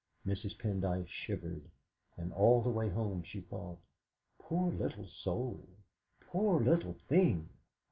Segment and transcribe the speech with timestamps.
[0.25, 0.57] Mrs.
[0.57, 1.61] Pendyce shivered,
[2.17, 3.77] and all the way home she thought:
[4.39, 5.63] 'Poor little soul
[6.27, 7.47] poor little thing!'